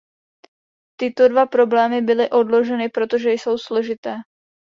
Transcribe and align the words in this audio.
Tyto 0.97 1.27
dva 1.29 1.45
problémy 1.47 2.01
byly 2.01 2.29
odloženy, 2.29 2.89
protože 2.89 3.29
jsou 3.31 3.57
složité. 3.57 4.15